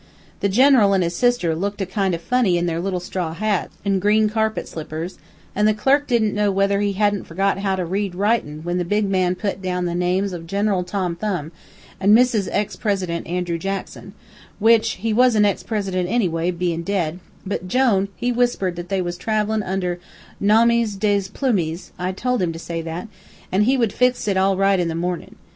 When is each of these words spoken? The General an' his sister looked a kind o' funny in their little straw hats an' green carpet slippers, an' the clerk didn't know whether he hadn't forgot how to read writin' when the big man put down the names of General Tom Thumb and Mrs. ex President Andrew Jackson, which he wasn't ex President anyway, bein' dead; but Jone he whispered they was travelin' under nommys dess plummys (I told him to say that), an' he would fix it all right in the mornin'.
The 0.39 0.49
General 0.49 0.95
an' 0.95 1.03
his 1.03 1.15
sister 1.15 1.53
looked 1.53 1.79
a 1.79 1.85
kind 1.85 2.15
o' 2.15 2.17
funny 2.17 2.57
in 2.57 2.65
their 2.65 2.79
little 2.79 2.99
straw 2.99 3.35
hats 3.35 3.77
an' 3.85 3.99
green 3.99 4.31
carpet 4.31 4.67
slippers, 4.67 5.19
an' 5.55 5.65
the 5.67 5.75
clerk 5.75 6.07
didn't 6.07 6.33
know 6.33 6.49
whether 6.51 6.79
he 6.81 6.93
hadn't 6.93 7.25
forgot 7.25 7.59
how 7.59 7.75
to 7.75 7.85
read 7.85 8.15
writin' 8.15 8.63
when 8.63 8.79
the 8.79 8.83
big 8.83 9.07
man 9.07 9.35
put 9.35 9.61
down 9.61 9.85
the 9.85 9.93
names 9.93 10.33
of 10.33 10.47
General 10.47 10.83
Tom 10.83 11.15
Thumb 11.17 11.51
and 11.99 12.17
Mrs. 12.17 12.49
ex 12.51 12.75
President 12.75 13.27
Andrew 13.27 13.59
Jackson, 13.59 14.13
which 14.57 14.93
he 14.93 15.13
wasn't 15.13 15.45
ex 15.45 15.61
President 15.61 16.09
anyway, 16.09 16.49
bein' 16.49 16.81
dead; 16.81 17.19
but 17.45 17.67
Jone 17.67 18.07
he 18.15 18.31
whispered 18.31 18.77
they 18.77 19.03
was 19.03 19.17
travelin' 19.17 19.61
under 19.61 19.99
nommys 20.41 20.97
dess 20.97 21.27
plummys 21.27 21.91
(I 21.99 22.11
told 22.11 22.41
him 22.41 22.51
to 22.51 22.57
say 22.57 22.81
that), 22.81 23.07
an' 23.51 23.61
he 23.65 23.77
would 23.77 23.93
fix 23.93 24.27
it 24.27 24.35
all 24.35 24.57
right 24.57 24.79
in 24.79 24.87
the 24.87 24.95
mornin'. 24.95 25.35